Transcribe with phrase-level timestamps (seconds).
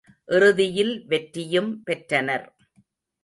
[0.27, 2.47] இறுதியில் வெற்றியும் பெற்றனர்.